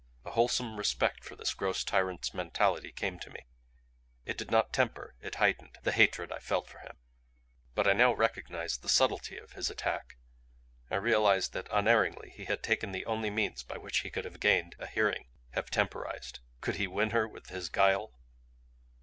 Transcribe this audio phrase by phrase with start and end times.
[0.25, 3.41] A wholesome respect for this gross tyrant's mentality came to me;
[4.25, 6.97] it did not temper, it heightened, the hatred I felt for him.
[7.75, 10.17] But now I recognized the subtlety of his attack;
[10.89, 14.73] realized that unerringly he had taken the only means by which he could have gained
[14.79, 16.39] a hearing; have temporized.
[16.61, 18.11] Could he win her with his guile?